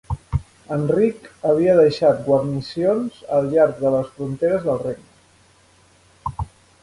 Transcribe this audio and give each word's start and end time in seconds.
Enric 0.75 1.27
havia 1.49 1.75
deixat 1.79 2.23
guarnicions 2.29 3.19
al 3.39 3.49
llarg 3.51 3.77
de 3.83 3.91
les 3.97 4.09
fronteres 4.15 4.65
del 4.69 4.83
regne. 4.87 6.47